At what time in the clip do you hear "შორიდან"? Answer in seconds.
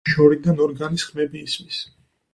0.11-0.63